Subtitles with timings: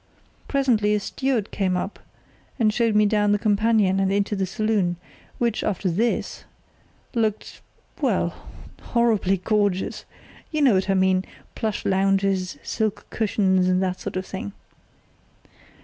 [0.47, 1.99] Presently a steward came up
[2.57, 4.95] and showed me down the companion and into the saloon,
[5.37, 6.43] which, after this,
[7.13, 8.33] looked—well,
[8.81, 14.53] horribly gorgeous—you know what I mean, plush lounges, silk cushions, and that sort of thing.